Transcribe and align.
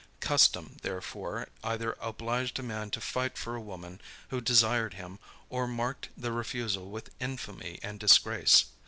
Custom, 0.19 0.77
therefore, 0.81 1.47
either 1.63 1.95
obliged 1.99 2.57
a 2.57 2.63
man 2.63 2.89
to 2.89 2.99
fight 2.99 3.37
for 3.37 3.55
a 3.55 3.61
woman 3.61 4.01
who 4.29 4.41
desired 4.41 4.95
him, 4.95 5.19
or 5.47 5.67
marked 5.67 6.09
the 6.17 6.31
refusal 6.31 6.89
with 6.89 7.11
infamy 7.19 7.79
and 7.83 7.99
disgrace. 7.99 8.65